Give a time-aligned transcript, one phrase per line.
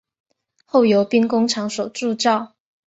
[0.65, 2.27] 后由兵工厂所铸制。